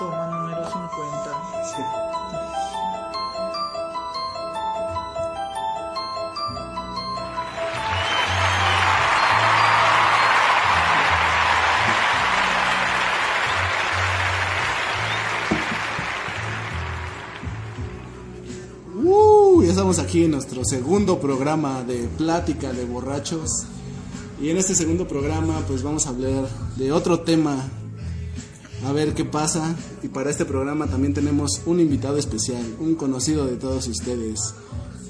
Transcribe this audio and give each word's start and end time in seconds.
Toma 0.00 0.26
número 0.28 0.64
50. 0.64 0.80
Uh, 19.04 19.62
ya 19.62 19.68
estamos 19.68 19.98
aquí 19.98 20.24
en 20.24 20.30
nuestro 20.30 20.64
segundo 20.64 21.18
programa 21.20 21.82
de 21.82 22.08
Plática 22.16 22.72
de 22.72 22.86
Borrachos. 22.86 23.66
Y 24.40 24.48
en 24.48 24.56
este 24.56 24.74
segundo 24.74 25.06
programa 25.06 25.62
pues 25.68 25.82
vamos 25.82 26.06
a 26.06 26.08
hablar 26.08 26.48
de 26.78 26.90
otro 26.90 27.20
tema. 27.20 27.68
A 28.86 28.92
ver 28.92 29.14
qué 29.14 29.24
pasa. 29.24 29.74
Y 30.02 30.08
para 30.08 30.30
este 30.30 30.44
programa 30.44 30.86
también 30.86 31.14
tenemos 31.14 31.62
un 31.66 31.80
invitado 31.80 32.16
especial, 32.16 32.64
un 32.78 32.94
conocido 32.94 33.46
de 33.46 33.56
todos 33.56 33.86
ustedes. 33.88 34.54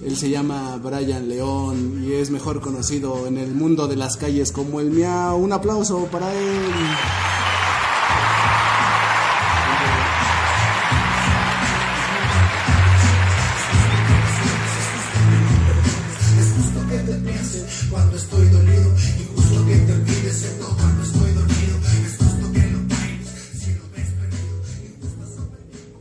Él 0.05 0.17
se 0.17 0.31
llama 0.31 0.77
Brian 0.83 1.29
León 1.29 2.03
y 2.03 2.15
es 2.15 2.31
mejor 2.31 2.61
conocido 2.61 3.27
en 3.27 3.37
el 3.37 3.55
mundo 3.55 3.87
de 3.87 3.97
las 3.97 4.17
calles 4.17 4.51
como 4.51 4.81
el 4.81 4.91
Miau. 4.91 5.37
Un 5.37 5.53
aplauso 5.53 6.07
para 6.11 6.33
él. 6.33 7.40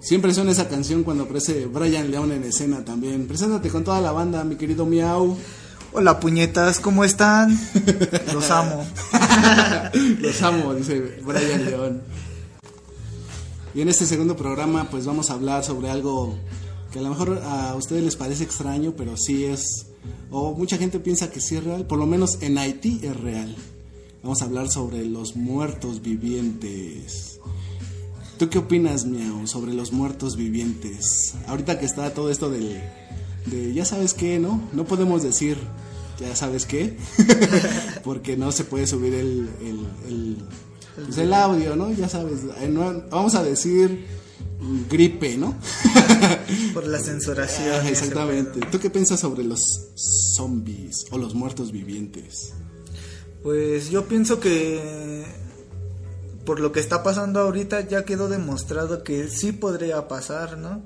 Siempre 0.10 0.34
suena 0.34 0.50
esa 0.50 0.68
canción 0.68 1.04
cuando 1.04 1.26
aparece 1.26 1.68
Brian 1.68 2.10
León 2.10 2.32
en 2.32 2.44
escena 2.44 2.84
también. 2.84 3.28
Preséntate 3.28 3.70
con 3.70 3.84
toda 3.84 4.02
la 4.02 4.12
banda, 4.12 4.44
mi 4.44 4.56
querido 4.56 4.88
Miau. 4.88 5.38
Hola 5.94 6.20
puñetas, 6.20 6.80
¿cómo 6.80 7.04
están? 7.04 7.56
Los 8.34 8.50
amo. 8.50 8.88
Los 10.20 10.42
amo, 10.42 10.74
dice 10.74 11.22
Brian 11.24 11.64
León. 11.64 12.02
Y 13.76 13.82
en 13.82 13.90
este 13.90 14.08
segundo 14.08 14.36
programa 14.36 14.90
pues 14.90 15.06
vamos 15.06 15.30
a 15.30 15.34
hablar 15.34 15.64
sobre 15.64 15.92
algo 15.92 16.36
que 16.92 16.98
a 16.98 17.04
lo 17.04 17.10
mejor 17.10 17.44
a 17.46 17.76
ustedes 17.76 18.04
les 18.04 18.16
parece 18.16 18.44
extraño, 18.44 18.96
pero 18.98 19.16
sí 19.16 19.46
es, 19.46 19.92
o 20.32 20.56
mucha 20.56 20.80
gente 20.80 21.00
piensa 21.00 21.30
que 21.30 21.40
sí 21.40 21.56
es 21.56 21.64
real, 21.64 21.86
por 21.86 22.00
lo 22.00 22.08
menos 22.08 22.42
en 22.42 22.58
Haití 22.58 23.00
es 23.04 23.16
real. 23.16 23.56
Vamos 24.24 24.42
a 24.42 24.46
hablar 24.46 24.70
sobre 24.72 25.06
los 25.06 25.36
muertos 25.36 26.02
vivientes. 26.02 27.40
¿Tú 28.40 28.50
qué 28.50 28.58
opinas, 28.58 29.06
Miau, 29.06 29.46
sobre 29.48 29.74
los 29.74 29.92
muertos 29.92 30.36
vivientes? 30.38 31.34
Ahorita 31.48 31.78
que 31.78 31.86
está 31.86 32.14
todo 32.14 32.32
esto 32.32 32.50
del, 32.50 32.82
de, 33.48 33.74
ya 33.74 33.84
sabes 33.86 34.14
qué, 34.14 34.40
¿no? 34.40 34.62
No 34.72 34.86
podemos 34.86 35.22
decir, 35.24 35.58
ya 36.20 36.34
sabes 36.38 36.66
qué, 36.66 36.98
porque 38.04 38.38
no 38.38 38.52
se 38.54 38.64
puede 38.64 38.88
subir 38.88 39.14
el, 39.14 39.50
el, 39.62 39.88
el, 40.08 40.38
pues 41.06 41.18
el 41.18 41.34
audio, 41.34 41.76
¿no? 41.76 41.92
Ya 41.92 42.08
sabes, 42.08 42.40
eh, 42.62 42.70
no- 42.70 43.04
vamos 43.10 43.36
a 43.36 43.44
decir 43.44 44.06
gripe, 44.90 45.38
¿no? 45.38 45.56
Por 46.74 46.88
la 46.88 47.00
censuración. 47.00 47.76
Ah, 47.84 47.90
Exactamente. 47.90 48.62
¿Tú 48.72 48.80
qué 48.80 48.90
piensas 48.90 49.20
sobre 49.20 49.44
los 49.44 49.60
zombies 49.96 51.06
o 51.12 51.18
los 51.18 51.36
muertos 51.36 51.72
vivientes? 51.74 52.54
Pues 53.44 53.90
yo 53.90 54.08
pienso 54.08 54.40
que 54.40 55.24
por 56.50 56.62
lo 56.62 56.72
que 56.72 56.80
está 56.80 57.04
pasando 57.04 57.42
ahorita 57.42 57.82
ya 57.82 58.06
quedó 58.06 58.28
demostrado 58.28 59.04
que 59.04 59.28
sí 59.28 59.52
podría 59.52 60.08
pasar, 60.08 60.58
¿no? 60.58 60.82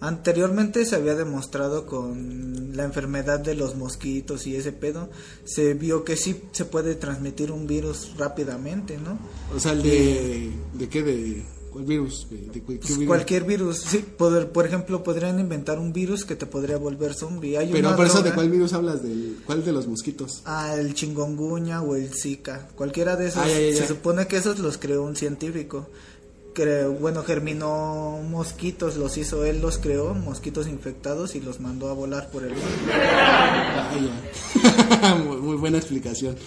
Anteriormente 0.00 0.84
se 0.84 0.96
había 0.96 1.14
demostrado 1.14 1.86
con 1.86 2.76
la 2.76 2.82
enfermedad 2.82 3.38
de 3.38 3.54
los 3.54 3.76
mosquitos 3.76 4.44
y 4.48 4.56
ese 4.56 4.72
pedo, 4.72 5.10
se 5.44 5.74
vio 5.74 6.02
que 6.02 6.16
sí 6.16 6.42
se 6.50 6.64
puede 6.64 6.96
transmitir 6.96 7.52
un 7.52 7.68
virus 7.68 8.10
rápidamente, 8.18 8.98
¿no? 8.98 9.16
O 9.54 9.60
sea, 9.60 9.70
el 9.70 9.84
de... 9.84 10.50
¿De 10.72 10.88
qué? 10.88 11.04
¿De 11.04 11.46
cuál 11.74 11.84
virus? 11.86 12.26
¿De, 12.30 12.36
qué 12.52 12.60
Pues 12.60 12.80
virus? 12.96 13.06
cualquier 13.06 13.42
virus, 13.44 13.78
sí, 13.80 13.98
poder, 13.98 14.52
por 14.52 14.64
ejemplo, 14.64 15.02
podrían 15.02 15.40
inventar 15.40 15.78
un 15.80 15.92
virus 15.92 16.24
que 16.24 16.36
te 16.36 16.46
podría 16.46 16.76
volver 16.78 17.14
zombie. 17.14 17.58
Hay 17.58 17.70
Pero 17.72 17.96
por 17.96 18.06
eso, 18.06 18.22
¿de 18.22 18.32
cuál 18.32 18.48
virus 18.48 18.72
hablas? 18.72 19.02
¿Del, 19.02 19.38
¿Cuál 19.44 19.64
de 19.64 19.72
los 19.72 19.88
mosquitos? 19.88 20.42
Ah, 20.44 20.76
el 20.78 20.94
chingonguña 20.94 21.82
o 21.82 21.96
el 21.96 22.10
zika. 22.14 22.68
Cualquiera 22.76 23.16
de 23.16 23.26
esos. 23.26 23.42
Ah, 23.42 23.48
ya, 23.48 23.58
ya, 23.60 23.70
ya. 23.70 23.76
Se 23.82 23.88
supone 23.88 24.28
que 24.28 24.36
esos 24.36 24.60
los 24.60 24.78
creó 24.78 25.02
un 25.02 25.16
científico. 25.16 25.88
Bueno, 27.00 27.24
germinó 27.24 28.20
mosquitos, 28.30 28.94
los 28.96 29.18
hizo 29.18 29.44
él, 29.44 29.60
los 29.60 29.78
creó, 29.78 30.14
mosquitos 30.14 30.68
infectados 30.68 31.34
y 31.34 31.40
los 31.40 31.58
mandó 31.58 31.88
a 31.88 31.94
volar 31.94 32.30
por 32.30 32.44
el 32.44 32.50
mundo. 32.50 32.92
Ah, 32.92 35.18
muy, 35.26 35.38
muy 35.38 35.56
buena 35.56 35.78
explicación. 35.78 36.36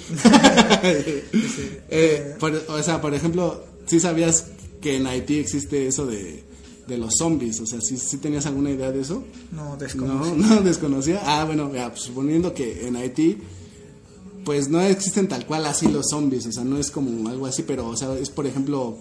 Eh, 1.89 2.35
por- 2.39 2.61
o 2.69 2.81
sea, 2.83 3.01
por 3.01 3.13
ejemplo, 3.13 3.63
¿sí 3.85 3.99
sabías 3.99 4.47
que 4.81 4.97
en 4.97 5.07
Haití 5.07 5.37
existe 5.37 5.87
eso 5.87 6.05
de, 6.05 6.43
de 6.87 6.97
los 6.97 7.15
zombies? 7.17 7.59
O 7.61 7.65
sea, 7.65 7.81
¿sí, 7.81 7.97
sí 7.97 8.17
tenías 8.17 8.45
alguna 8.45 8.71
idea 8.71 8.91
de 8.91 9.01
eso? 9.01 9.23
No, 9.51 9.71
No, 9.71 9.77
desconozco. 9.77 10.35
no 10.37 10.61
desconocía. 10.61 11.21
Ah, 11.23 11.45
bueno, 11.45 11.73
ya, 11.73 11.89
pues, 11.89 12.01
suponiendo 12.03 12.53
que 12.53 12.87
en 12.87 12.95
Haití, 12.95 13.37
pues 14.45 14.69
no 14.69 14.79
existen 14.81 15.27
tal 15.27 15.45
cual 15.45 15.65
así 15.65 15.87
los 15.87 16.05
zombies, 16.09 16.45
o 16.45 16.51
sea, 16.51 16.63
no 16.63 16.77
es 16.77 16.89
como 16.89 17.27
algo 17.29 17.45
así, 17.45 17.63
pero, 17.63 17.87
o 17.87 17.97
sea, 17.97 18.13
es 18.17 18.29
por 18.29 18.47
ejemplo, 18.47 18.97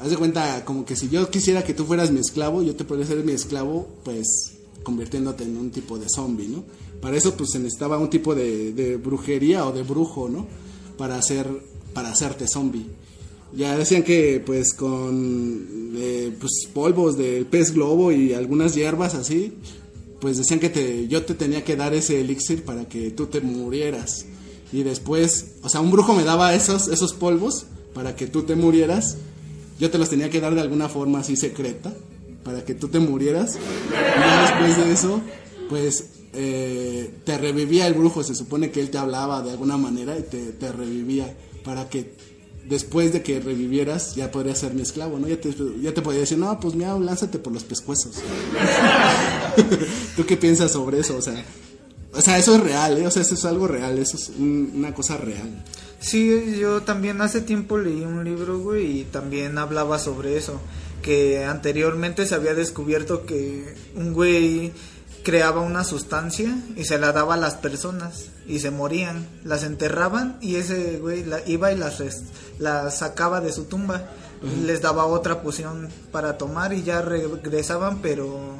haz 0.00 0.10
de 0.10 0.16
cuenta, 0.16 0.64
como 0.64 0.84
que 0.84 0.96
si 0.96 1.08
yo 1.08 1.30
quisiera 1.30 1.62
que 1.62 1.74
tú 1.74 1.84
fueras 1.84 2.10
mi 2.10 2.18
esclavo, 2.18 2.60
yo 2.62 2.74
te 2.74 2.84
podría 2.84 3.06
ser 3.06 3.22
mi 3.24 3.32
esclavo, 3.32 3.88
pues 4.04 4.54
convirtiéndote 4.82 5.44
en 5.44 5.56
un 5.56 5.70
tipo 5.70 5.96
de 5.96 6.08
zombie, 6.08 6.48
¿no? 6.48 6.64
Para 7.00 7.16
eso, 7.16 7.36
pues 7.36 7.50
se 7.52 7.58
necesitaba 7.58 7.98
un 7.98 8.10
tipo 8.10 8.34
de, 8.34 8.72
de 8.72 8.96
brujería 8.96 9.64
o 9.66 9.72
de 9.72 9.82
brujo, 9.82 10.28
¿no? 10.28 10.46
Para 10.98 11.16
hacer, 11.16 11.46
para 11.92 12.10
hacerte 12.10 12.46
zombie. 12.48 12.86
Ya 13.56 13.76
decían 13.76 14.02
que 14.02 14.42
pues 14.44 14.72
con 14.72 15.92
eh, 15.96 16.32
pues, 16.40 16.68
polvos 16.72 17.16
de 17.16 17.44
pez 17.44 17.72
globo 17.72 18.10
y 18.10 18.32
algunas 18.32 18.74
hierbas 18.74 19.14
así, 19.14 19.52
pues 20.20 20.36
decían 20.36 20.58
que 20.58 20.70
te, 20.70 21.06
yo 21.06 21.24
te 21.24 21.34
tenía 21.34 21.64
que 21.64 21.76
dar 21.76 21.94
ese 21.94 22.20
elixir 22.20 22.64
para 22.64 22.88
que 22.88 23.10
tú 23.10 23.26
te 23.26 23.40
murieras. 23.40 24.26
Y 24.72 24.82
después, 24.82 25.56
o 25.62 25.68
sea, 25.68 25.80
un 25.80 25.90
brujo 25.92 26.14
me 26.14 26.24
daba 26.24 26.54
esos, 26.54 26.88
esos 26.88 27.12
polvos 27.12 27.66
para 27.94 28.16
que 28.16 28.26
tú 28.26 28.42
te 28.42 28.56
murieras. 28.56 29.16
Yo 29.78 29.90
te 29.90 29.98
los 29.98 30.08
tenía 30.08 30.30
que 30.30 30.40
dar 30.40 30.54
de 30.54 30.60
alguna 30.60 30.88
forma 30.88 31.20
así 31.20 31.36
secreta 31.36 31.92
para 32.42 32.64
que 32.64 32.74
tú 32.74 32.88
te 32.88 32.98
murieras. 32.98 33.56
Y 33.56 34.42
después 34.42 34.84
de 34.84 34.92
eso, 34.92 35.20
pues 35.68 36.06
eh, 36.32 37.10
te 37.24 37.38
revivía 37.38 37.86
el 37.86 37.94
brujo. 37.94 38.24
Se 38.24 38.34
supone 38.34 38.70
que 38.70 38.80
él 38.80 38.90
te 38.90 38.98
hablaba 38.98 39.42
de 39.42 39.52
alguna 39.52 39.76
manera 39.76 40.18
y 40.18 40.22
te, 40.22 40.52
te 40.52 40.72
revivía 40.72 41.36
para 41.64 41.88
que 41.88 42.14
después 42.68 43.12
de 43.12 43.22
que 43.22 43.40
revivieras 43.40 44.14
ya 44.14 44.30
podrías 44.30 44.58
ser 44.58 44.74
mi 44.74 44.82
esclavo, 44.82 45.18
¿no? 45.18 45.28
Ya 45.28 45.40
te, 45.40 45.54
ya 45.82 45.92
te 45.94 46.02
podía 46.02 46.20
decir, 46.20 46.38
no, 46.38 46.58
pues 46.60 46.74
miau, 46.74 47.00
lánzate 47.00 47.38
por 47.38 47.52
los 47.52 47.64
pescuezos. 47.64 48.16
¿Tú 50.16 50.26
qué 50.26 50.36
piensas 50.36 50.72
sobre 50.72 51.00
eso? 51.00 51.16
O 51.16 51.22
sea, 51.22 51.42
o 52.12 52.20
sea, 52.20 52.38
eso 52.38 52.54
es 52.56 52.60
real, 52.62 52.98
¿eh? 52.98 53.06
O 53.06 53.10
sea, 53.10 53.22
eso 53.22 53.34
es 53.34 53.44
algo 53.44 53.66
real, 53.66 53.98
eso 53.98 54.16
es 54.16 54.30
un- 54.38 54.72
una 54.74 54.94
cosa 54.94 55.16
real. 55.16 55.64
Sí, 56.00 56.56
yo 56.58 56.82
también 56.82 57.20
hace 57.22 57.40
tiempo 57.40 57.78
leí 57.78 58.02
un 58.02 58.24
libro, 58.24 58.58
güey, 58.60 59.00
y 59.00 59.04
también 59.04 59.58
hablaba 59.58 59.98
sobre 59.98 60.36
eso. 60.36 60.60
Que 61.02 61.44
anteriormente 61.44 62.26
se 62.26 62.34
había 62.34 62.54
descubierto 62.54 63.26
que 63.26 63.74
un 63.94 64.14
güey 64.14 64.72
creaba 65.24 65.62
una 65.62 65.82
sustancia 65.82 66.56
y 66.76 66.84
se 66.84 66.98
la 66.98 67.10
daba 67.10 67.34
a 67.34 67.38
las 67.38 67.54
personas 67.54 68.26
y 68.46 68.60
se 68.60 68.70
morían. 68.70 69.26
Las 69.42 69.64
enterraban 69.64 70.36
y 70.40 70.56
ese 70.56 70.98
güey 70.98 71.24
la, 71.24 71.40
iba 71.48 71.72
y 71.72 71.76
las, 71.76 72.00
las 72.58 72.98
sacaba 72.98 73.40
de 73.40 73.52
su 73.52 73.64
tumba. 73.64 74.10
Les 74.64 74.82
daba 74.82 75.06
otra 75.06 75.42
poción 75.42 75.88
para 76.12 76.36
tomar 76.36 76.74
y 76.74 76.82
ya 76.82 77.00
regresaban, 77.00 78.00
pero 78.02 78.58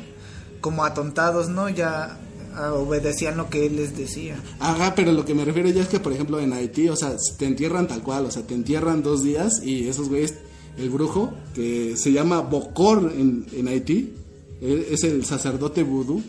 como 0.63 0.83
atontados, 0.85 1.51
¿no? 1.51 1.69
Ya 1.69 2.19
ah, 2.55 2.73
obedecían 2.73 3.37
lo 3.37 3.51
que 3.51 3.67
él 3.67 3.77
les 3.77 3.95
decía. 3.95 4.37
Ajá, 4.61 4.95
pero 4.95 5.13
lo 5.13 5.27
que 5.27 5.35
me 5.35 5.45
refiero 5.45 5.69
ya 5.69 5.83
es 5.83 5.89
que, 5.89 6.01
por 6.01 6.15
ejemplo, 6.15 6.41
en 6.41 6.55
Haití, 6.55 6.89
o 6.89 6.97
sea, 6.97 7.15
te 7.39 7.45
entierran 7.45 7.87
tal 7.87 8.03
cual, 8.03 8.25
o 8.25 8.31
sea, 8.31 8.47
te 8.47 8.55
entierran 8.55 9.03
dos 9.03 9.23
días 9.23 9.61
y 9.63 9.87
esos 9.89 10.09
güeyes, 10.09 10.37
el 10.79 10.89
brujo, 10.89 11.35
que 11.55 11.99
se 11.99 12.13
llama 12.13 12.41
Bokor 12.41 13.13
en, 13.15 13.45
en 13.53 13.69
Haití, 13.69 14.15
él 14.63 14.87
es 14.91 15.05
el 15.05 15.27
sacerdote 15.27 15.83
vudú, 15.83 16.23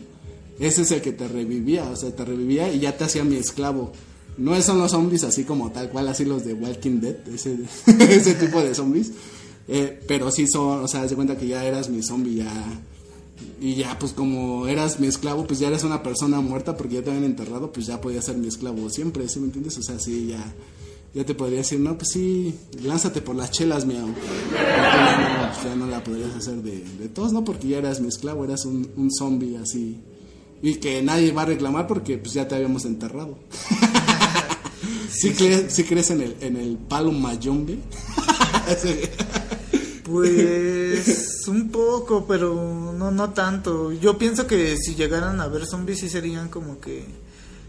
ese 0.58 0.82
es 0.82 0.90
el 0.90 1.02
que 1.02 1.12
te 1.12 1.28
revivía, 1.28 1.84
o 1.84 1.96
sea, 1.96 2.14
te 2.14 2.24
revivía 2.24 2.72
y 2.72 2.80
ya 2.80 2.96
te 2.96 3.04
hacía 3.04 3.24
mi 3.24 3.36
esclavo. 3.36 3.92
No 4.38 4.60
son 4.60 4.78
los 4.78 4.90
zombies 4.90 5.24
así 5.24 5.44
como 5.44 5.70
tal 5.70 5.90
cual, 5.90 6.08
así 6.08 6.24
los 6.24 6.44
de 6.44 6.54
Walking 6.54 7.00
Dead, 7.00 7.16
ese, 7.28 8.34
tipo 8.34 8.60
de 8.60 8.74
zombies, 8.74 9.12
eh, 9.68 10.00
pero 10.06 10.30
sí 10.30 10.46
son, 10.46 10.84
o 10.84 10.88
sea, 10.88 11.06
de 11.06 11.14
cuenta 11.14 11.36
que 11.36 11.46
ya 11.46 11.64
eras 11.64 11.88
mi 11.88 12.02
zombie, 12.02 12.36
ya 12.36 12.82
y 13.60 13.74
ya, 13.74 13.98
pues 13.98 14.12
como 14.12 14.66
eras 14.66 15.00
mi 15.00 15.06
esclavo, 15.06 15.46
pues 15.46 15.58
ya 15.58 15.68
eres 15.68 15.84
una 15.84 16.02
persona 16.02 16.40
muerta 16.40 16.76
porque 16.76 16.96
ya 16.96 17.02
te 17.02 17.10
habían 17.10 17.24
enterrado, 17.24 17.72
pues 17.72 17.86
ya 17.86 18.00
podías 18.00 18.24
ser 18.24 18.36
mi 18.36 18.48
esclavo 18.48 18.88
siempre, 18.90 19.28
¿sí 19.28 19.40
me 19.40 19.46
entiendes? 19.46 19.76
O 19.78 19.82
sea, 19.82 19.98
sí, 19.98 20.28
ya, 20.28 20.54
ya 21.14 21.24
te 21.24 21.34
podría 21.34 21.58
decir, 21.58 21.80
no, 21.80 21.96
pues 21.96 22.10
sí, 22.12 22.54
lánzate 22.82 23.20
por 23.22 23.36
las 23.36 23.50
chelas, 23.50 23.86
miau. 23.86 24.08
Ya 24.52 25.52
no, 25.62 25.68
ya 25.68 25.76
no 25.76 25.86
la 25.86 26.02
podrías 26.04 26.34
hacer 26.34 26.62
de, 26.62 26.84
de 26.98 27.08
todos, 27.08 27.32
¿no? 27.32 27.44
Porque 27.44 27.68
ya 27.68 27.78
eras 27.78 28.00
mi 28.00 28.08
esclavo, 28.08 28.44
eras 28.44 28.64
un 28.64 29.10
zombie 29.10 29.56
así. 29.56 29.98
Y 30.66 30.74
que 30.78 31.00
nadie 31.00 31.30
va 31.30 31.42
a 31.42 31.44
reclamar 31.44 31.86
porque 31.86 32.18
pues 32.18 32.34
ya 32.34 32.48
te 32.48 32.56
habíamos 32.56 32.84
enterrado. 32.86 33.38
¿Sí, 35.12 35.30
crees, 35.30 35.72
¿sí 35.72 35.84
crees 35.84 36.10
en 36.10 36.20
el, 36.20 36.36
en 36.40 36.56
el 36.56 36.76
palo 36.76 37.12
mayombe? 37.12 37.78
Pues 40.02 41.48
un 41.48 41.68
poco, 41.70 42.26
pero 42.28 42.54
no 42.96 43.10
no 43.10 43.30
tanto. 43.30 43.92
Yo 43.92 44.18
pienso 44.18 44.46
que 44.46 44.76
si 44.76 44.94
llegaran 44.94 45.40
a 45.40 45.48
ver 45.48 45.66
zombies 45.66 45.98
sí 45.98 46.08
serían 46.08 46.48
como 46.48 46.78
que 46.78 47.04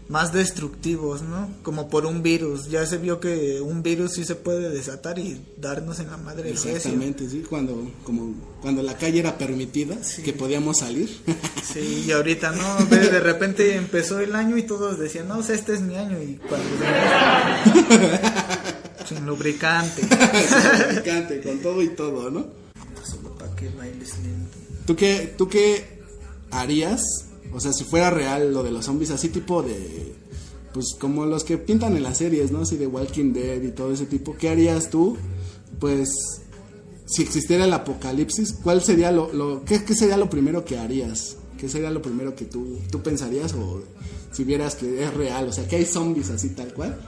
más 0.08 0.32
destructivos, 0.32 1.22
¿no? 1.22 1.50
Como 1.62 1.88
por 1.88 2.06
un 2.06 2.22
virus. 2.22 2.68
Ya 2.68 2.86
se 2.86 2.96
vio 2.96 3.20
que 3.20 3.60
un 3.60 3.82
virus 3.82 4.14
sí 4.14 4.24
se 4.24 4.34
puede 4.34 4.70
desatar 4.70 5.18
y 5.18 5.40
darnos 5.58 6.00
en 6.00 6.10
la 6.10 6.16
madre. 6.16 6.50
Exactamente, 6.50 7.28
sí, 7.28 7.44
cuando, 7.48 7.90
como, 8.04 8.34
cuando 8.62 8.82
la 8.82 8.96
calle 8.96 9.20
era 9.20 9.36
permitida, 9.36 9.96
que 10.24 10.32
podíamos 10.32 10.78
salir. 10.78 11.08
Sí, 11.68 12.04
y 12.06 12.12
ahorita 12.12 12.52
no, 12.52 12.86
de, 12.86 13.10
de 13.10 13.20
repente 13.20 13.76
empezó 13.76 14.20
el 14.20 14.34
año 14.34 14.56
y 14.56 14.62
todos 14.62 14.98
decían, 14.98 15.28
no, 15.28 15.38
o 15.38 15.42
sea, 15.42 15.54
este 15.54 15.74
es 15.74 15.82
mi 15.82 15.96
año. 15.96 16.16
Y 16.22 16.40
cuando. 16.48 16.66
Sin 19.06 19.26
lubricante. 19.26 20.02
Sin 20.02 20.88
lubricante, 20.88 21.42
con 21.42 21.58
todo 21.58 21.82
y 21.82 21.90
todo, 21.90 22.30
¿no? 22.30 22.46
Solo 23.04 23.34
para 23.34 23.54
que 23.54 23.68
bailes 23.68 24.18
lento. 24.20 24.56
¿Tú 24.86 24.96
qué, 24.96 25.34
¿Tú 25.36 25.48
qué 25.48 26.00
harías? 26.50 27.02
O 27.52 27.60
sea, 27.60 27.72
si 27.72 27.84
fuera 27.84 28.10
real 28.10 28.52
lo 28.52 28.62
de 28.62 28.70
los 28.70 28.84
zombies, 28.84 29.10
así 29.10 29.28
tipo 29.28 29.62
de. 29.62 30.14
Pues 30.72 30.94
como 30.98 31.26
los 31.26 31.44
que 31.44 31.58
pintan 31.58 31.96
en 31.96 32.02
las 32.02 32.18
series, 32.18 32.52
¿no? 32.52 32.60
Así 32.60 32.76
de 32.76 32.86
Walking 32.86 33.32
Dead 33.32 33.62
y 33.62 33.70
todo 33.70 33.92
ese 33.92 34.06
tipo. 34.06 34.36
¿Qué 34.36 34.48
harías 34.48 34.90
tú? 34.90 35.16
Pues. 35.78 36.08
Si 37.06 37.22
existiera 37.22 37.64
el 37.64 37.72
apocalipsis, 37.72 38.52
¿cuál 38.62 38.82
sería 38.82 39.10
lo. 39.10 39.32
lo 39.32 39.64
qué, 39.64 39.82
qué 39.84 39.94
sería 39.94 40.16
lo 40.16 40.28
primero 40.28 40.64
que 40.64 40.78
harías? 40.78 41.36
¿Qué 41.58 41.68
sería 41.68 41.90
lo 41.90 42.02
primero 42.02 42.36
que 42.36 42.44
tú, 42.44 42.78
tú 42.90 43.02
pensarías? 43.02 43.54
O 43.54 43.82
si 44.32 44.44
vieras 44.44 44.76
que 44.76 45.02
es 45.02 45.14
real, 45.14 45.48
o 45.48 45.52
sea, 45.52 45.66
que 45.66 45.76
hay 45.76 45.86
zombies 45.86 46.30
así 46.30 46.50
tal 46.50 46.72
cual. 46.72 47.00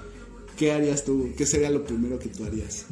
¿Qué 0.57 0.73
harías 0.73 1.05
tú? 1.05 1.31
¿Qué 1.37 1.47
sería 1.47 1.71
lo 1.71 1.85
primero 1.85 2.19
que 2.19 2.29
tú 2.29 2.45
harías? 2.45 2.87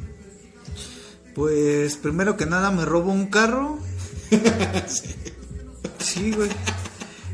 Pues 1.35 1.97
primero 1.97 2.37
que 2.37 2.45
nada 2.45 2.71
me 2.71 2.85
robo 2.85 3.11
un 3.11 3.27
carro. 3.27 3.77
sí, 5.99 6.31
güey. 6.31 6.49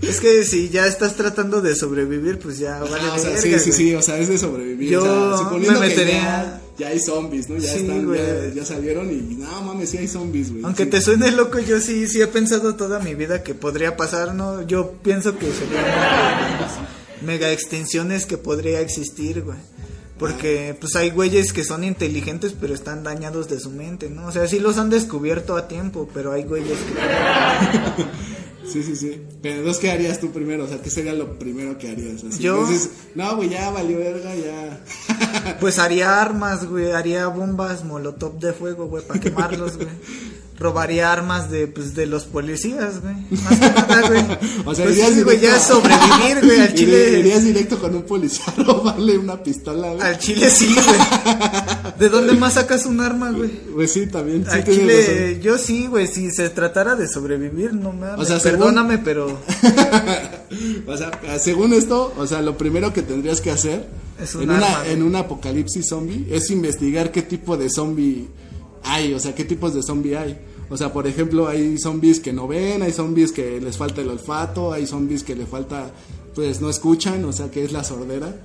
Es 0.10 0.20
que 0.20 0.44
si 0.46 0.70
ya 0.70 0.86
estás 0.88 1.16
tratando 1.16 1.62
de 1.62 1.76
sobrevivir, 1.76 2.40
pues 2.40 2.58
ya 2.60 2.80
vale. 2.80 2.96
Ah, 3.02 3.14
o 3.16 3.20
sea, 3.20 3.38
sí, 3.38 3.58
sí, 3.60 3.72
sí, 3.72 3.96
o 3.96 4.02
sea, 4.02 4.18
es 4.18 4.28
de 4.30 4.38
sobrevivir. 4.38 4.90
Yo 4.90 5.02
o 5.02 5.38
sea, 5.38 5.38
suponiendo 5.46 5.80
me 5.80 5.88
que 5.90 5.96
metería- 5.96 6.22
ya, 6.22 6.62
ya 6.78 6.88
hay 6.90 7.00
zombies, 7.00 7.50
¿no? 7.50 7.58
Ya 7.58 7.72
Sí, 7.74 7.80
están, 7.80 8.14
ya, 8.14 8.54
ya 8.54 8.66
salieron 8.66 9.10
y 9.12 9.36
no 9.36 9.62
mames, 9.62 9.90
sí 9.90 9.98
hay 9.98 10.08
zombies, 10.08 10.52
güey. 10.52 10.64
Aunque 10.64 10.84
Sí. 10.86 10.90
te 10.90 11.02
suene 11.02 11.32
loco, 11.32 11.60
yo 11.60 11.80
sí, 11.80 12.08
sí 12.08 12.22
he 12.22 12.28
pensado 12.28 12.76
toda 12.76 13.00
mi 13.00 13.16
vida 13.16 13.44
que 13.44 13.54
podría 13.56 13.96
pasar, 13.98 14.34
¿no? 14.36 14.62
Yo 14.64 14.92
pienso 15.04 15.38
que 15.38 15.48
serían 15.52 15.86
mega 17.26 17.52
extinciones 17.52 18.26
que 18.26 18.38
podría 18.38 18.82
existir, 18.82 19.42
güey. 19.42 19.58
Porque 20.18 20.78
pues 20.80 20.96
hay 20.96 21.10
güeyes 21.10 21.52
que 21.52 21.66
son 21.66 21.84
inteligentes 21.84 22.54
pero 22.60 22.74
están 22.74 23.04
dañados 23.04 23.50
de 23.50 23.60
su 23.60 23.70
mente, 23.70 24.10
¿no? 24.10 24.28
O 24.28 24.32
sea, 24.32 24.48
sí 24.48 24.60
los 24.60 24.78
han 24.78 24.90
descubierto 24.90 25.58
a 25.58 25.68
tiempo, 25.68 26.10
pero 26.14 26.32
hay 26.32 26.44
güeyes 26.44 26.78
que... 26.78 28.06
Sí, 28.72 28.84
sí, 28.84 28.96
sí. 28.96 29.22
Pero 29.42 29.58
entonces, 29.60 29.82
¿qué 29.82 29.92
harías 29.92 30.20
tú 30.20 30.32
primero? 30.32 30.64
O 30.66 30.68
sea, 30.68 30.82
¿qué 30.82 30.90
sería 30.90 31.14
lo 31.14 31.38
primero 31.38 31.78
que 31.78 31.90
harías? 31.90 32.24
Así, 32.24 32.40
Yo- 32.44 32.66
dices, 32.68 32.90
no, 33.16 33.36
güey, 33.36 33.50
ya 33.50 33.70
valió 33.70 33.98
verga, 34.00 34.34
ya. 34.36 35.56
Pues 35.60 35.80
haría 35.80 36.22
armas, 36.22 36.66
güey, 36.66 36.92
haría 36.92 37.28
bombas 37.28 37.84
molotov 37.86 38.40
de 38.40 38.54
fuego, 38.54 38.88
güey, 38.88 39.04
para 39.06 39.20
quemarlos, 39.22 39.78
güey. 39.78 39.90
Robaría 40.58 41.12
armas 41.12 41.52
de, 41.52 41.68
pues, 41.68 41.96
de 41.96 42.06
los 42.06 42.24
policías, 42.24 43.02
güey. 43.02 43.16
Más 43.44 43.60
que 43.60 43.70
nada, 43.70 44.08
güey. 44.08 44.22
O 44.66 44.74
sea, 44.74 44.86
pues 44.86 44.98
irías 44.98 45.14
sí, 45.14 45.22
güey, 45.24 45.38
directo 45.38 45.42
ya 45.42 45.56
a- 45.56 45.60
sobrevivir, 45.60 46.46
güey, 46.46 46.60
al 46.62 46.74
chile. 46.76 47.20
Irías 47.20 47.44
directo 47.44 47.78
con 47.78 47.94
un 47.94 48.04
policía 48.04 48.46
a 48.48 48.64
robarle 48.64 49.18
una 49.18 49.44
pistola, 49.44 49.90
güey. 49.94 50.02
Al 50.02 50.18
chile 50.18 50.50
sí, 50.50 50.74
güey. 50.74 51.94
¿De 52.00 52.08
dónde 52.10 52.34
más 52.34 52.54
sacas 52.54 52.86
un 52.86 53.02
arma, 53.02 53.32
güey? 53.32 53.50
Pues 53.74 53.92
sí, 53.92 54.08
también. 54.08 54.46
Sí, 54.46 54.52
Al 54.52 54.64
chile, 54.64 55.40
yo 55.44 55.58
sí, 55.58 55.88
güey, 55.88 56.08
si 56.08 56.32
se 56.32 56.50
tratara 56.50 56.96
de 56.96 57.08
sobrevivir, 57.10 57.74
no 57.74 57.92
mames. 57.92 58.20
O 58.20 58.26
sea, 58.26 58.40
según- 58.40 58.60
perdóname, 58.60 58.98
pero. 59.00 59.38
O 60.88 60.96
sea, 60.98 61.12
según 61.40 61.74
esto, 61.74 62.14
o 62.18 62.28
sea, 62.28 62.42
lo 62.42 62.58
primero 62.58 62.94
que 62.94 63.02
tendrías 63.02 63.42
que 63.42 63.52
hacer 63.52 63.88
Es 64.22 64.36
un 64.36 64.44
en, 64.44 64.52
arma, 64.52 64.68
una, 64.68 64.80
güey. 64.80 64.92
en 64.94 65.04
un 65.04 65.16
apocalipsis 65.16 65.88
zombie 65.90 66.28
es 66.32 66.50
investigar 66.50 67.12
qué 67.12 67.22
tipo 67.24 67.58
de 67.58 67.70
zombie 67.70 68.28
hay, 68.86 69.14
o 69.14 69.20
sea, 69.20 69.36
qué 69.36 69.46
tipos 69.46 69.74
de 69.74 69.84
zombie 69.84 70.16
hay. 70.16 70.38
O 70.70 70.78
sea, 70.78 70.92
por 70.92 71.06
ejemplo, 71.08 71.48
hay 71.48 71.78
zombies 71.78 72.20
que 72.20 72.34
no 72.34 72.48
ven, 72.48 72.82
hay 72.82 72.92
zombies 72.92 73.32
que 73.32 73.62
les 73.62 73.78
falta 73.78 74.02
el 74.02 74.10
olfato, 74.10 74.74
hay 74.74 74.88
zombies 74.88 75.24
que 75.24 75.36
le 75.36 75.46
falta, 75.46 75.92
pues 76.34 76.62
no 76.62 76.70
escuchan, 76.70 77.24
o 77.26 77.34
sea, 77.34 77.52
que 77.52 77.64
es 77.64 77.72
la 77.72 77.84
sordera. 77.84 78.36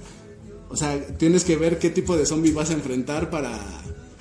O 0.68 0.76
sea, 0.76 1.00
tienes 1.16 1.44
que 1.44 1.56
ver 1.56 1.78
qué 1.78 1.90
tipo 1.90 2.16
de 2.16 2.26
zombie 2.26 2.52
vas 2.52 2.70
a 2.70 2.74
enfrentar 2.74 3.30
para, 3.30 3.58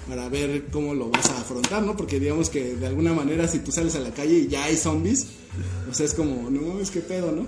para 0.07 0.27
ver 0.29 0.67
cómo 0.71 0.95
lo 0.95 1.09
vas 1.09 1.29
a 1.29 1.39
afrontar, 1.41 1.83
¿no? 1.83 1.95
Porque 1.95 2.19
digamos 2.19 2.49
que 2.49 2.75
de 2.75 2.87
alguna 2.87 3.13
manera 3.13 3.47
si 3.47 3.59
tú 3.59 3.71
sales 3.71 3.95
a 3.95 3.99
la 3.99 4.11
calle 4.11 4.39
y 4.39 4.47
ya 4.47 4.63
hay 4.63 4.75
zombies, 4.77 5.27
o 5.89 5.93
sea, 5.93 6.05
es 6.05 6.13
como, 6.13 6.49
no, 6.49 6.79
es 6.79 6.89
que 6.89 7.01
pedo, 7.01 7.31
¿no? 7.31 7.45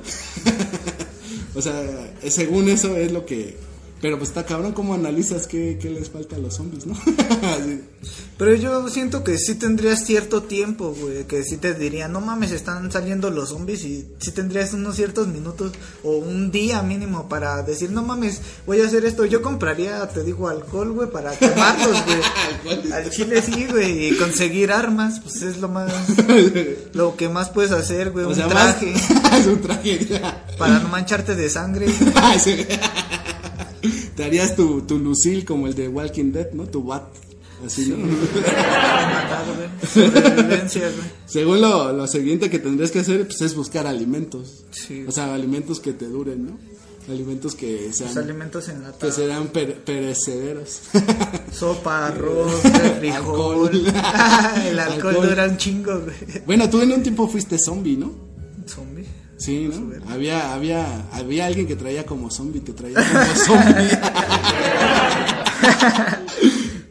o 1.56 1.62
sea, 1.62 2.14
según 2.28 2.70
eso 2.70 2.96
es 2.96 3.12
lo 3.12 3.26
que... 3.26 3.71
Pero 4.02 4.18
pues 4.18 4.30
está 4.30 4.46
cabrón 4.46 4.72
cómo 4.72 4.94
analizas 4.96 5.46
qué, 5.46 5.78
qué 5.80 5.90
les 5.92 6.10
falta 6.10 6.36
a 6.36 6.40
los 6.40 6.56
zombies, 6.56 6.86
¿no? 6.88 6.98
Pero 8.38 8.56
yo 8.56 8.90
siento 8.90 9.24
que 9.24 9.38
sí 9.38 9.54
tendrías 9.54 10.04
cierto 10.04 10.42
tiempo, 10.42 10.96
güey, 11.00 11.26
que 11.26 11.44
sí 11.44 11.58
te 11.58 11.76
diría, 11.76 12.08
no 12.08 12.20
mames, 12.22 12.52
están 12.52 12.92
saliendo 12.92 13.30
los 13.30 13.50
zombies 13.50 13.84
y 13.86 14.08
sí 14.18 14.32
tendrías 14.32 14.74
unos 14.74 14.96
ciertos 14.96 15.28
minutos 15.28 15.74
o 16.04 16.14
un 16.18 16.50
día 16.50 16.82
mínimo 16.82 17.30
para 17.30 17.62
decir, 17.62 17.92
no 17.92 18.02
mames, 18.02 18.42
voy 18.66 18.82
a 18.82 18.88
hacer 18.88 19.06
esto. 19.06 19.26
Yo 19.26 19.44
compraría, 19.44 20.08
te 20.10 20.24
digo, 20.24 20.50
alcohol, 20.50 20.92
güey, 20.94 21.12
para 21.12 21.32
quemarlos, 21.38 21.98
güey. 22.04 22.92
Al 22.92 23.12
chile 23.12 23.40
sí, 23.44 23.68
güey, 23.70 24.08
y 24.08 24.18
conseguir 24.18 24.72
armas, 24.72 25.20
pues 25.20 25.44
es 25.44 25.58
lo 25.60 25.70
más, 25.70 25.94
lo 26.94 27.16
que 27.16 27.30
más 27.30 27.52
puedes 27.52 27.72
hacer, 27.72 28.10
güey, 28.10 28.26
un 28.26 28.34
sea, 28.34 28.48
más- 28.48 28.80
traje 28.80 28.94
es 28.94 29.46
un 29.46 29.62
traje. 29.62 30.22
para 30.58 30.80
no 30.80 30.88
mancharte 30.90 31.36
de 31.36 31.48
sangre. 31.52 31.86
Te 34.16 34.24
harías 34.24 34.56
tu, 34.56 34.82
tu 34.82 35.00
lucil 35.00 35.46
como 35.46 35.68
el 35.68 35.76
de 35.76 35.88
Walking 35.88 36.32
Dead, 36.32 36.52
¿no? 36.54 36.66
Tu 36.66 36.84
bat. 36.84 37.04
Así, 37.66 37.90
¿no? 37.90 37.98
Según 41.28 41.62
lo, 41.62 41.94
lo 41.94 42.08
siguiente 42.08 42.50
que 42.50 42.60
tendrías 42.60 42.92
que 42.92 43.00
hacer, 43.00 43.26
pues 43.26 43.42
es 43.42 43.56
buscar 43.56 43.88
alimentos. 43.88 44.66
Sí. 44.72 45.06
O 45.08 45.12
sea, 45.12 45.34
alimentos 45.34 45.80
que 45.80 45.94
te 45.94 46.08
duren, 46.08 46.46
¿no? 46.48 46.60
Alimentos 47.10 47.56
que 47.56 47.92
sean, 47.94 48.10
Los 48.14 48.24
alimentos 48.24 48.66
que 48.66 48.72
enlatados. 48.72 49.16
serán 49.16 49.48
per- 49.48 49.84
perecederos. 49.84 50.82
Sopa, 51.52 52.08
arroz, 52.08 52.62
frijol. 53.00 53.16
Alcohol. 53.16 53.72
el 54.68 54.80
alcohol, 54.80 55.16
Alcohol. 55.16 55.30
dura 55.30 55.46
un 55.48 55.58
chingo, 55.58 56.00
güey. 56.02 56.16
bueno, 56.46 56.70
tú 56.70 56.82
en 56.82 56.92
un 56.94 57.02
tiempo 57.04 57.28
fuiste 57.28 57.58
zombie, 57.58 57.98
¿no? 57.98 58.31
Sí, 59.42 59.68
¿no? 59.68 59.92
Había, 60.08 60.54
había, 60.54 61.10
había 61.12 61.48
alguien 61.48 61.66
que 61.66 61.76
traía 61.76 62.06
como 62.06 62.30
zombie, 62.30 62.62
te 62.62 62.74
traía 62.74 62.96
como 62.96 63.26
zombie. 63.46 63.90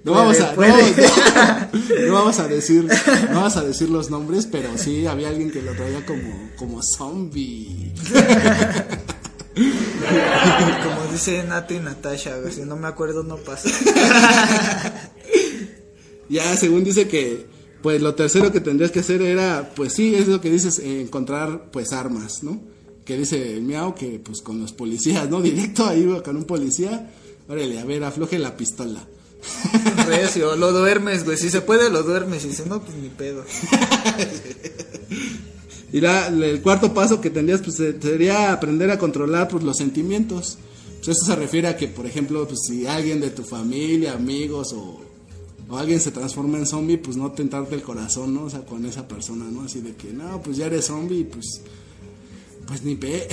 No 0.03 0.13
vamos, 0.13 0.41
a, 0.41 0.55
no, 0.57 2.13
vamos 2.15 2.39
a 2.39 2.49
decir, 2.49 2.89
no 3.29 3.37
vamos 3.37 3.57
a 3.59 3.63
decir 3.63 3.91
los 3.91 4.11
nombres, 4.11 4.49
pero 4.51 4.79
sí 4.79 5.07
había 5.07 5.29
alguien 5.29 5.51
que 5.51 5.61
lo 5.61 5.75
traía 5.75 6.07
como, 6.07 6.51
como 6.57 6.81
zombie. 6.83 7.93
Como 10.83 11.13
dice 11.13 11.45
Nati 11.45 11.75
y 11.75 11.81
Natasha, 11.81 12.33
si 12.51 12.63
no 12.63 12.77
me 12.77 12.89
acuerdo 12.89 13.25
no 13.25 13.37
pasa. 13.37 13.69
Ya, 16.31 16.57
según 16.57 16.83
dice 16.83 17.07
que, 17.07 17.47
pues 17.83 18.01
lo 18.03 18.15
tercero 18.15 18.53
que 18.53 18.61
tendrías 18.61 18.91
que 18.91 19.01
hacer 19.01 19.23
era, 19.23 19.73
pues 19.75 19.93
sí, 19.95 20.15
es 20.15 20.29
lo 20.29 20.41
que 20.41 20.51
dices, 20.51 20.79
eh, 20.79 21.01
encontrar 21.01 21.71
pues 21.71 21.93
armas, 21.93 22.43
¿no? 22.43 22.61
Que 23.05 23.17
dice 23.17 23.55
el 23.57 23.63
miau 23.63 23.95
que 23.95 24.19
pues 24.23 24.41
con 24.43 24.61
los 24.61 24.73
policías, 24.73 25.29
¿no? 25.31 25.41
Directo 25.43 25.87
ahí 25.87 26.07
con 26.25 26.37
un 26.37 26.45
policía, 26.45 27.11
órale, 27.49 27.79
a 27.79 27.85
ver, 27.85 28.05
afloje 28.05 28.39
la 28.39 28.57
pistola. 28.57 29.07
Recio, 30.07 30.55
lo 30.57 30.71
duermes, 30.73 31.25
güey. 31.25 31.39
Si 31.39 31.49
se 31.49 31.63
puede, 31.63 31.89
lo 31.91 32.03
duermes. 32.03 32.45
Y 32.45 32.53
si 32.53 32.63
no, 32.69 32.83
pues 32.83 32.97
ni 32.99 33.09
pedo. 33.09 33.45
Y 35.93 36.01
la- 36.01 36.29
el 36.29 36.63
cuarto 36.63 36.95
paso 36.95 37.21
que 37.21 37.31
tendrías 37.31 37.63
pues 37.63 37.77
se- 37.77 38.01
sería 38.01 38.53
aprender 38.53 38.91
a 38.93 38.99
controlar 38.99 39.49
pues 39.49 39.65
los 39.65 39.77
sentimientos. 39.77 40.57
Pues 40.99 41.17
eso 41.17 41.27
se 41.27 41.35
refiere 41.35 41.67
a 41.67 41.77
que, 41.77 41.89
por 41.89 42.07
ejemplo, 42.07 42.47
pues 42.47 42.61
si 42.69 42.87
alguien 42.87 43.21
de 43.21 43.31
tu 43.31 43.43
familia, 43.43 44.13
amigos 44.13 44.73
o, 44.73 45.01
o 45.71 45.79
alguien 45.79 46.01
se 46.01 46.11
transforma 46.11 46.59
en 46.59 46.67
zombie, 46.67 46.99
pues 46.99 47.17
no 47.17 47.31
tentarte 47.33 47.75
el 47.75 47.83
corazón, 47.83 48.35
¿no? 48.35 48.43
O 48.45 48.51
sea, 48.51 48.61
con 48.67 48.85
esa 48.85 49.07
persona, 49.09 49.45
¿no? 49.51 49.63
Así 49.63 49.81
de 49.81 49.95
que, 49.95 50.13
no, 50.13 50.43
pues 50.43 50.57
ya 50.57 50.67
eres 50.67 50.87
zombie, 50.87 51.25
pues, 51.25 51.63
pues 52.67 52.83
ni 52.83 52.97
pe. 52.97 53.29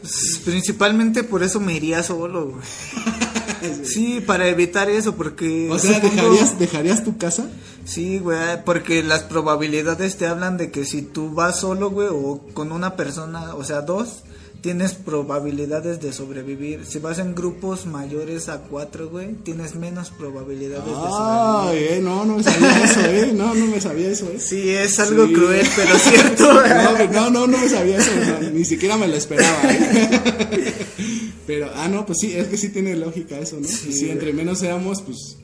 Pues, 0.00 0.40
Principalmente 0.44 1.24
por 1.24 1.42
eso 1.42 1.58
me 1.60 1.74
iría 1.74 2.02
solo, 2.02 2.50
güey. 2.50 2.62
Sí, 3.84 4.20
para 4.24 4.46
evitar 4.48 4.88
eso, 4.90 5.16
porque... 5.16 5.68
O 5.70 5.78
sea, 5.78 6.00
supongo- 6.00 6.10
¿dejarías, 6.14 6.58
¿dejarías 6.58 7.04
tu 7.04 7.16
casa? 7.16 7.48
Sí, 7.84 8.18
güey, 8.18 8.38
porque 8.64 9.02
las 9.02 9.22
probabilidades 9.24 10.16
te 10.18 10.26
hablan 10.26 10.56
de 10.56 10.70
que 10.70 10.84
si 10.84 11.02
tú 11.02 11.30
vas 11.32 11.58
solo, 11.60 11.90
güey, 11.90 12.08
o 12.12 12.42
con 12.52 12.70
una 12.70 12.94
persona, 12.96 13.54
o 13.54 13.64
sea, 13.64 13.80
dos, 13.80 14.22
tienes 14.66 14.94
probabilidades 14.94 16.00
de 16.00 16.12
sobrevivir. 16.12 16.84
Si 16.84 16.98
vas 16.98 17.20
en 17.20 17.36
grupos 17.36 17.86
mayores 17.86 18.48
a 18.48 18.62
cuatro, 18.62 19.08
güey, 19.08 19.34
tienes 19.44 19.76
menos 19.76 20.10
probabilidades 20.10 20.84
de 20.84 20.90
sobrevivir. 20.90 21.20
Ay, 21.20 21.86
eh, 21.90 22.00
no, 22.02 22.24
no 22.24 22.36
me 22.38 22.42
sabía 22.42 22.84
eso, 22.84 23.00
eh. 23.02 23.30
No, 23.32 23.54
no 23.54 23.66
me 23.68 23.80
sabía 23.80 24.08
eso, 24.10 24.28
eh. 24.28 24.40
Sí, 24.40 24.70
es 24.70 24.98
algo 24.98 25.26
Sí. 25.28 25.32
cruel, 25.34 25.66
pero 25.76 25.96
cierto. 25.98 26.52
No, 26.52 27.06
no, 27.12 27.30
no, 27.30 27.46
no 27.46 27.58
me 27.58 27.68
sabía 27.68 27.98
eso, 27.98 28.10
no, 28.42 28.50
ni 28.50 28.64
siquiera 28.64 28.96
me 28.96 29.06
lo 29.06 29.14
esperaba. 29.14 29.60
¿eh? 29.70 30.74
Pero, 31.46 31.70
ah, 31.76 31.86
no, 31.86 32.04
pues 32.04 32.18
sí, 32.20 32.32
es 32.36 32.48
que 32.48 32.56
sí 32.56 32.70
tiene 32.70 32.96
lógica 32.96 33.38
eso, 33.38 33.56
¿no? 33.60 33.68
Sí, 33.68 33.90
güey. 34.00 34.10
entre 34.10 34.32
menos 34.32 34.58
seamos, 34.58 35.00
pues 35.02 35.36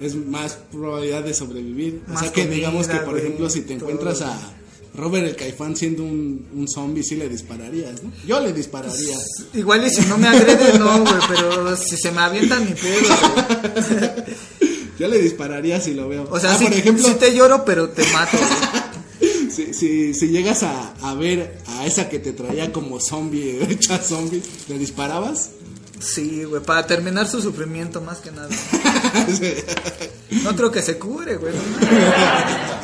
es 0.00 0.14
más 0.14 0.56
probabilidad 0.72 1.22
de 1.22 1.34
sobrevivir. 1.34 2.00
o 2.10 2.18
sea 2.18 2.32
que 2.32 2.44
comida, 2.44 2.54
digamos 2.56 2.88
que, 2.88 2.96
por 2.96 3.10
güey, 3.10 3.20
ejemplo, 3.24 3.50
si 3.50 3.60
te 3.60 3.74
todo. 3.76 3.90
encuentras 3.90 4.22
a 4.22 4.38
Robert 4.94 5.26
el 5.26 5.36
Caifán 5.36 5.76
siendo 5.76 6.02
un, 6.02 6.46
un 6.52 6.66
zombie, 6.68 7.02
sí 7.04 7.14
le 7.16 7.28
dispararías, 7.28 8.02
¿no? 8.02 8.12
Yo 8.26 8.40
le 8.40 8.52
dispararía. 8.52 9.16
Igual 9.54 9.86
y 9.86 9.90
si 9.90 10.02
no 10.06 10.18
me 10.18 10.26
agrede, 10.28 10.78
no, 10.78 11.00
güey, 11.02 11.14
pero 11.28 11.76
si 11.76 11.96
se 11.96 12.10
me 12.10 12.20
avienta 12.20 12.58
mi 12.58 12.72
pedo. 12.72 13.08
Yo 14.98 15.08
le 15.08 15.18
dispararía 15.18 15.80
si 15.80 15.94
lo 15.94 16.08
veo. 16.08 16.28
O 16.30 16.38
sea, 16.38 16.52
Ah, 16.52 16.58
sí, 16.58 16.64
por 16.64 16.74
ejemplo, 16.74 17.08
sí 17.08 17.14
te 17.14 17.34
lloro, 17.34 17.64
pero 17.64 17.88
te 17.88 18.02
mato, 18.12 18.36
si, 19.50 19.72
si, 19.72 20.12
si 20.12 20.28
llegas 20.28 20.62
a, 20.62 20.92
a 21.00 21.14
ver 21.14 21.56
a 21.68 21.86
esa 21.86 22.10
que 22.10 22.18
te 22.18 22.32
traía 22.32 22.70
como 22.70 23.00
zombie, 23.00 23.62
hecha 23.70 23.96
zombie, 23.98 24.42
¿le 24.68 24.76
disparabas? 24.78 25.52
Sí, 26.00 26.44
güey, 26.44 26.62
para 26.62 26.86
terminar 26.86 27.28
su 27.28 27.40
sufrimiento 27.40 28.00
más 28.02 28.18
que 28.18 28.30
nada. 28.32 28.48
No 30.44 30.54
creo 30.54 30.70
que 30.70 30.80
se 30.80 30.96
cure, 30.96 31.36
güey. 31.36 31.52
no. 31.52 32.79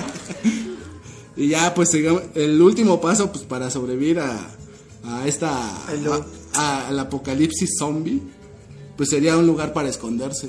Y 1.37 1.49
ya, 1.49 1.75
pues 1.75 1.93
el 1.95 2.61
último 2.63 3.01
paso 3.01 3.31
pues 3.31 3.45
para 3.45 3.71
sobrevivir 3.71 4.21
a, 4.21 4.39
a 5.05 5.27
esta 5.27 5.51
a- 6.55 6.89
al 6.89 6.99
apocalipsis 6.99 7.71
zombie, 7.79 8.23
pues 8.97 9.11
sería 9.11 9.37
un 9.37 9.47
lugar 9.47 9.73
para 9.73 9.89
esconderse. 9.89 10.49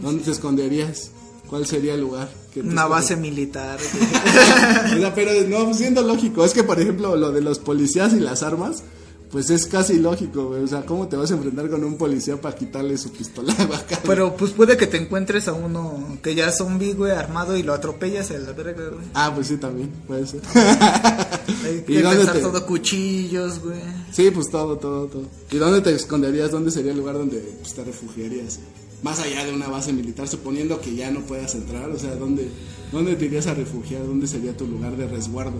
¿Dónde 0.00 0.22
te 0.24 0.30
esconderías? 0.30 1.10
¿Cuál 1.48 1.66
sería 1.66 1.94
el 1.94 2.00
lugar? 2.02 2.28
que 2.52 2.60
Una 2.60 2.82
escondes? 2.82 2.90
base 2.90 3.16
militar, 3.16 3.78
güey. 3.92 4.96
O 4.98 5.00
sea, 5.00 5.14
pero 5.14 5.30
no, 5.48 5.72
siendo 5.74 6.02
lógico, 6.02 6.44
es 6.44 6.52
que 6.52 6.62
por 6.62 6.80
ejemplo 6.80 7.16
lo 7.16 7.32
de 7.32 7.40
los 7.40 7.58
policías 7.58 8.12
y 8.12 8.20
las 8.20 8.42
armas, 8.42 8.82
pues 9.30 9.50
es 9.50 9.66
casi 9.66 9.98
lógico, 9.98 10.48
güey. 10.48 10.62
O 10.62 10.66
sea, 10.66 10.86
¿cómo 10.86 11.06
te 11.08 11.16
vas 11.16 11.30
a 11.30 11.34
enfrentar 11.34 11.68
con 11.68 11.84
un 11.84 11.96
policía 11.96 12.40
para 12.40 12.54
quitarle 12.56 12.96
su 12.96 13.10
pistola 13.12 13.52
de 13.54 13.66
vaca? 13.66 14.00
Pero 14.06 14.36
pues 14.36 14.52
puede 14.52 14.76
que 14.76 14.86
te 14.86 14.96
encuentres 14.96 15.48
a 15.48 15.52
uno 15.52 16.18
que 16.22 16.34
ya 16.34 16.48
es 16.48 16.56
zombie, 16.58 16.94
güey, 16.94 17.12
armado 17.12 17.56
y 17.56 17.62
lo 17.62 17.74
atropellas 17.74 18.30
a 18.30 18.38
la 18.38 18.52
verga, 18.52 18.88
güey. 18.88 19.04
Ah, 19.14 19.32
pues 19.34 19.48
sí, 19.48 19.56
también, 19.58 19.90
puede 20.06 20.26
ser. 20.26 20.40
Hay 20.54 21.78
¿Y 21.78 21.82
que 21.82 22.02
dónde 22.02 22.18
pensar 22.18 22.34
te- 22.36 22.40
todo 22.42 22.66
cuchillos, 22.66 23.60
güey. 23.60 23.80
Sí, 24.12 24.30
pues 24.30 24.48
todo, 24.50 24.78
todo, 24.78 25.06
todo. 25.06 25.22
¿Y 25.50 25.56
dónde 25.56 25.80
te 25.82 25.94
esconderías? 25.94 26.50
¿Dónde 26.50 26.70
sería 26.70 26.92
el 26.92 26.98
lugar 26.98 27.16
donde 27.18 27.38
pues, 27.60 27.74
te 27.74 27.84
refugiarías? 27.84 28.60
Más 29.02 29.20
allá 29.20 29.44
de 29.44 29.52
una 29.52 29.68
base 29.68 29.92
militar, 29.92 30.26
suponiendo 30.26 30.80
que 30.80 30.94
ya 30.94 31.10
no 31.10 31.20
puedas 31.20 31.54
entrar, 31.54 31.88
o 31.88 31.98
sea, 31.98 32.14
¿dónde, 32.16 32.48
dónde 32.90 33.14
te 33.14 33.26
irías 33.26 33.46
a 33.46 33.54
refugiar? 33.54 34.04
¿Dónde 34.04 34.26
sería 34.26 34.56
tu 34.56 34.66
lugar 34.66 34.96
de 34.96 35.06
resguardo? 35.06 35.58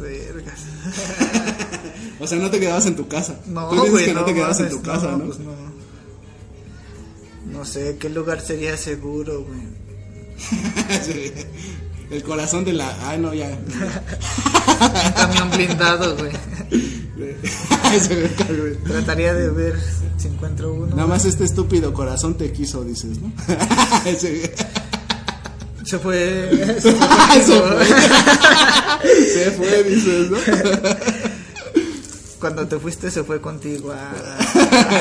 Vergas. 0.00 0.60
O 2.20 2.26
sea, 2.26 2.38
no 2.38 2.50
te 2.50 2.60
quedabas 2.60 2.86
en 2.86 2.96
tu 2.96 3.08
casa. 3.08 3.40
No, 3.46 3.68
Tú 3.68 3.76
dices 3.76 3.90
güey, 3.90 4.04
que 4.06 4.14
no, 4.14 4.20
no, 4.20 4.26
te 4.26 4.34
quedabas 4.34 4.60
en 4.60 4.68
tu 4.68 4.82
casa, 4.82 5.12
¿no? 5.12 5.24
Pues 5.24 5.38
no. 5.38 5.52
No 7.52 7.64
sé, 7.64 7.96
¿qué 7.98 8.10
lugar 8.10 8.40
sería 8.40 8.76
seguro, 8.76 9.44
güey? 9.44 9.60
Sí. 11.04 11.32
El 12.10 12.22
corazón 12.24 12.64
de 12.64 12.72
la... 12.72 12.92
Ay, 13.08 13.18
no, 13.18 13.32
ya. 13.32 13.46
Un 14.80 15.12
camión 15.12 15.50
blindado, 15.50 16.16
güey. 16.16 16.32
Trataría 18.84 19.32
de 19.32 19.50
ver 19.50 19.78
si 20.16 20.28
encuentro 20.28 20.72
uno. 20.72 20.96
Nada 20.96 21.06
más 21.06 21.24
este 21.24 21.44
estúpido 21.44 21.92
corazón 21.92 22.34
te 22.34 22.50
quiso, 22.52 22.82
dices, 22.82 23.18
¿no? 23.20 23.32
Se 25.84 25.98
fue. 25.98 26.50
Se 26.80 26.90
fue. 26.90 27.84
Se 29.32 29.50
fue, 29.52 29.82
dices, 29.84 30.30
¿no? 30.30 30.38
Cuando 32.40 32.66
te 32.66 32.78
fuiste, 32.78 33.10
se 33.10 33.22
fue 33.22 33.40
contigo. 33.40 33.92
ah. 33.94 34.12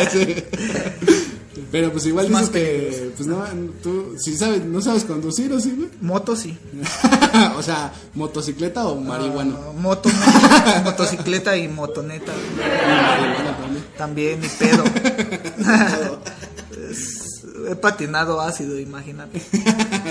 Sí. 0.12 0.36
Pero 1.72 1.92
pues 1.92 2.06
igual 2.06 2.28
dices 2.30 2.50
que, 2.50 3.12
pues 3.16 3.28
no, 3.28 3.44
tú, 3.84 4.16
si 4.18 4.36
sabes, 4.36 4.64
no 4.66 4.82
sabes 4.82 5.04
conducir 5.04 5.52
o 5.54 5.60
sí, 5.60 5.74
güey. 5.76 5.90
Moto 6.02 6.36
sí. 6.36 6.58
o 7.58 7.62
sea, 7.62 7.94
motocicleta 8.16 8.88
o 8.88 9.00
marihuana. 9.00 9.56
Ah, 9.56 9.72
moto, 9.78 10.10
motocicleta 10.84 11.58
y 11.58 11.68
motoneta. 11.68 12.34
Marihuana 12.58 13.58
también. 13.58 13.86
También, 13.98 14.42
ni 14.42 14.48
pedo. 14.48 14.84
He 17.70 17.76
patinado 17.76 18.42
ácido, 18.42 18.80
imagínate. 18.80 19.42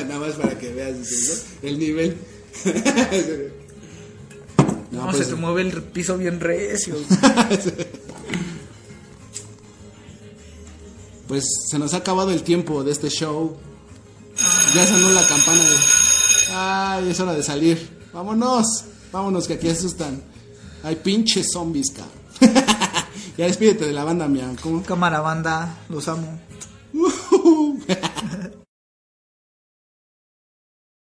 Nada 0.07 0.21
más 0.21 0.35
para 0.35 0.57
que 0.59 0.73
veas 0.73 0.97
el 1.63 1.79
nivel. 1.79 2.17
No, 4.99 5.11
pues, 5.11 5.19
se 5.19 5.27
te 5.27 5.35
mueve 5.37 5.63
el 5.63 5.81
piso 5.81 6.19
bien 6.19 6.41
recio. 6.41 6.97
pues 11.29 11.45
se 11.71 11.79
nos 11.79 11.95
ha 11.95 11.99
acabado 11.99 12.33
el 12.33 12.43
tiempo 12.43 12.83
de 12.83 12.91
este 12.91 13.09
show. 13.09 13.57
Ya 14.75 14.85
sonó 14.87 15.11
la 15.11 15.25
campana 15.27 15.63
de... 15.63 15.77
Ay, 16.51 17.11
es 17.11 17.21
hora 17.21 17.35
de 17.35 17.45
salir. 17.45 17.89
Vámonos. 18.13 18.87
Vámonos 19.13 19.47
que 19.47 19.55
aquí 19.55 19.69
asustan. 19.69 20.21
Hay 20.83 20.97
pinches 20.97 21.53
zombies, 21.53 21.93
cabrón. 21.93 22.19
ya 23.39 23.47
despídete 23.47 23.87
de 23.87 23.93
la 23.93 24.03
banda, 24.03 24.27
mía. 24.27 24.51
¿Cómo? 24.61 24.83
Cámara 24.83 25.21
banda, 25.21 25.79
los 25.89 26.09
amo. 26.09 26.41